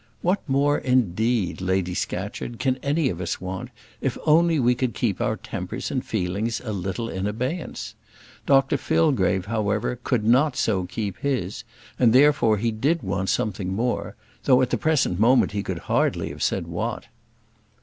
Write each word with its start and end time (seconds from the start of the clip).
What 0.23 0.41
more, 0.49 0.79
indeed, 0.79 1.61
Lady 1.61 1.93
Scatcherd, 1.93 2.57
can 2.57 2.77
any 2.77 3.09
of 3.09 3.21
us 3.21 3.39
want, 3.39 3.69
if 4.01 4.17
only 4.25 4.59
we 4.59 4.73
could 4.73 4.95
keep 4.95 5.21
our 5.21 5.37
tempers 5.37 5.91
and 5.91 6.03
feelings 6.03 6.59
a 6.59 6.73
little 6.73 7.07
in 7.07 7.27
abeyance? 7.27 7.93
Dr 8.47 8.77
Fillgrave, 8.77 9.45
however, 9.45 9.99
could 10.03 10.25
not 10.25 10.57
so 10.57 10.85
keep 10.87 11.19
his; 11.19 11.63
and, 11.99 12.13
therefore, 12.13 12.57
he 12.57 12.71
did 12.71 13.03
want 13.03 13.29
something 13.29 13.75
more, 13.75 14.15
though 14.45 14.63
at 14.63 14.71
the 14.71 14.75
present 14.79 15.19
moment 15.19 15.51
he 15.51 15.61
could 15.61 15.77
have 15.77 15.85
hardly 15.85 16.33
said 16.39 16.65
what. 16.65 17.05